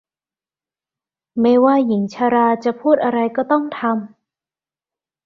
[1.41, 3.97] ไม่ว่าหญิงชราจะพูดอะไรก็ต้องทำ